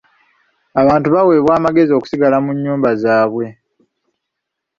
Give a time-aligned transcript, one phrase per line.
[0.81, 3.45] Abantu baweebwa amagezi okusigala mu nnyumba zaabwe.